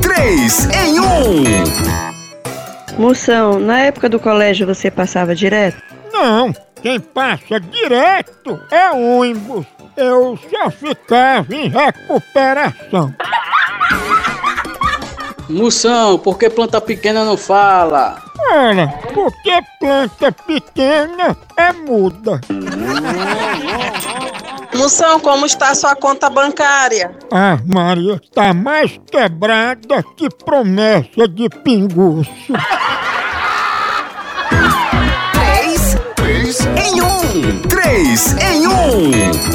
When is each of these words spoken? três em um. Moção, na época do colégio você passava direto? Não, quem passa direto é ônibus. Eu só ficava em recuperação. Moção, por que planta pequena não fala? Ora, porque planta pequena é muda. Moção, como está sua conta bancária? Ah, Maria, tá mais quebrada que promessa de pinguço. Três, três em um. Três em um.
três 0.00 0.66
em 0.66 1.00
um. 1.00 1.44
Moção, 2.98 3.60
na 3.60 3.80
época 3.80 4.08
do 4.08 4.18
colégio 4.18 4.66
você 4.66 4.90
passava 4.90 5.34
direto? 5.34 5.82
Não, 6.12 6.52
quem 6.82 6.98
passa 6.98 7.60
direto 7.60 8.60
é 8.70 8.90
ônibus. 8.90 9.66
Eu 9.96 10.38
só 10.50 10.70
ficava 10.70 11.54
em 11.54 11.68
recuperação. 11.68 13.14
Moção, 15.48 16.18
por 16.18 16.38
que 16.38 16.50
planta 16.50 16.80
pequena 16.80 17.24
não 17.24 17.36
fala? 17.36 18.22
Ora, 18.52 18.88
porque 19.14 19.52
planta 19.80 20.30
pequena 20.30 21.36
é 21.56 21.72
muda. 21.72 22.40
Moção, 24.78 25.18
como 25.18 25.44
está 25.44 25.74
sua 25.74 25.96
conta 25.96 26.30
bancária? 26.30 27.10
Ah, 27.32 27.58
Maria, 27.66 28.20
tá 28.32 28.54
mais 28.54 28.96
quebrada 29.10 30.04
que 30.16 30.28
promessa 30.30 31.26
de 31.26 31.48
pinguço. 31.48 32.30
Três, 35.32 35.96
três 36.14 36.60
em 36.76 37.02
um. 37.02 37.60
Três 37.68 38.36
em 38.40 38.68
um. 38.68 39.47